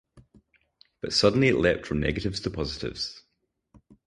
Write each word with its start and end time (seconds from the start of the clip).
But 1.01 1.13
suddenly 1.13 1.49
it 1.49 1.57
leapt 1.59 1.85
from 1.85 1.99
negatives 1.99 2.39
to 2.39 2.49
positives. 2.49 3.21